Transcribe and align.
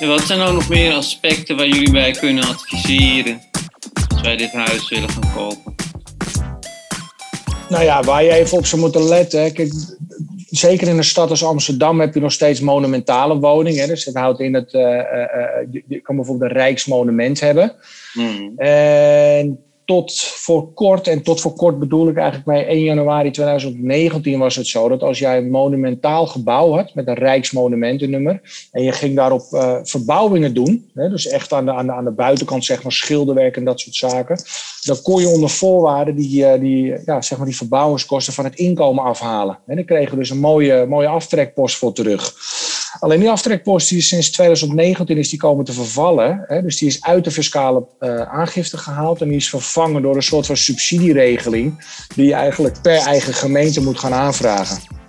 En 0.00 0.08
wat 0.08 0.20
zijn 0.20 0.38
nou 0.38 0.54
nog 0.54 0.68
meer 0.68 0.92
aspecten 0.92 1.56
waar 1.56 1.66
jullie 1.66 1.90
bij 1.90 2.10
kunnen 2.10 2.44
adviseren 2.44 3.40
als 4.12 4.20
wij 4.20 4.36
dit 4.36 4.52
huis 4.52 4.88
willen 4.88 5.08
gaan 5.08 5.32
kopen? 5.34 5.74
Nou 7.68 7.84
ja, 7.84 8.02
waar 8.02 8.24
je 8.24 8.32
even 8.32 8.58
op 8.58 8.66
zou 8.66 8.80
moeten 8.80 9.02
letten. 9.02 9.52
Kijk, 9.52 9.72
zeker 10.50 10.88
in 10.88 10.96
een 10.96 11.04
stad 11.04 11.30
als 11.30 11.44
Amsterdam 11.44 12.00
heb 12.00 12.14
je 12.14 12.20
nog 12.20 12.32
steeds 12.32 12.60
monumentale 12.60 13.38
woningen. 13.38 13.88
Dus 13.88 14.04
dat 14.04 14.14
houdt 14.14 14.40
in 14.40 14.52
dat 14.52 14.74
uh, 14.74 14.82
uh, 14.82 15.82
je 15.88 16.00
kan 16.00 16.16
bijvoorbeeld 16.16 16.50
een 16.50 16.56
rijksmonument 16.56 17.40
hebben. 17.40 17.72
Mm. 18.14 18.52
En 18.56 18.68
tot 19.90 20.20
voor 20.20 20.72
kort, 20.72 21.06
en 21.06 21.22
tot 21.22 21.40
voor 21.40 21.52
kort 21.52 21.78
bedoel 21.78 22.08
ik 22.08 22.16
eigenlijk 22.16 22.46
bij 22.46 22.66
1 22.66 22.82
januari 22.82 23.30
2019 23.30 24.38
was 24.38 24.56
het 24.56 24.66
zo 24.66 24.88
dat 24.88 25.02
als 25.02 25.18
jij 25.18 25.38
een 25.38 25.50
monumentaal 25.50 26.26
gebouw 26.26 26.72
had 26.72 26.94
met 26.94 27.06
een 27.06 27.14
rijksmonumentennummer 27.14 28.68
en 28.72 28.82
je 28.82 28.92
ging 28.92 29.16
daarop 29.16 29.46
uh, 29.52 29.76
verbouwingen 29.82 30.54
doen, 30.54 30.90
hè, 30.94 31.08
dus 31.08 31.26
echt 31.26 31.52
aan 31.52 31.64
de, 31.64 31.72
aan, 31.72 31.86
de, 31.86 31.92
aan 31.92 32.04
de 32.04 32.10
buitenkant 32.10 32.64
zeg 32.64 32.82
maar 32.82 32.92
schilderwerk 32.92 33.56
en 33.56 33.64
dat 33.64 33.80
soort 33.80 33.96
zaken, 33.96 34.42
dan 34.82 35.02
kon 35.02 35.20
je 35.20 35.28
onder 35.28 35.50
voorwaarden 35.50 36.16
die, 36.16 36.58
die, 36.58 36.94
ja, 37.04 37.22
zeg 37.22 37.38
maar 37.38 37.46
die 37.46 37.56
verbouwingskosten 37.56 38.32
van 38.32 38.44
het 38.44 38.54
inkomen 38.54 39.04
afhalen. 39.04 39.58
En 39.66 39.76
dan 39.76 39.84
kregen 39.84 40.10
we 40.10 40.18
dus 40.18 40.30
een 40.30 40.38
mooie, 40.38 40.86
mooie 40.86 41.08
aftrekpost 41.08 41.76
voor 41.76 41.92
terug. 41.92 42.34
Alleen 42.98 43.20
die 43.20 43.30
aftrekpost 43.30 43.88
die 43.88 44.00
sinds 44.00 44.30
2019 44.30 45.18
is 45.18 45.28
die 45.28 45.38
komen 45.38 45.64
te 45.64 45.72
vervallen. 45.72 46.44
Hè, 46.46 46.62
dus 46.62 46.78
die 46.78 46.88
is 46.88 47.02
uit 47.02 47.24
de 47.24 47.30
fiscale 47.30 47.86
uh, 48.00 48.20
aangifte 48.22 48.76
gehaald 48.76 49.20
en 49.20 49.28
die 49.28 49.36
is 49.36 49.48
vervangen 49.48 50.02
door 50.02 50.16
een 50.16 50.22
soort 50.22 50.46
van 50.46 50.56
subsidieregeling 50.56 51.84
die 52.14 52.26
je 52.26 52.34
eigenlijk 52.34 52.82
per 52.82 52.98
eigen 52.98 53.34
gemeente 53.34 53.82
moet 53.82 53.98
gaan 53.98 54.14
aanvragen. 54.14 54.99